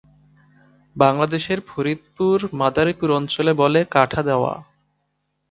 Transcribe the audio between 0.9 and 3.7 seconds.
বাংলাদেশের ফরিদপুর-মাদারীপুর অঞ্চলে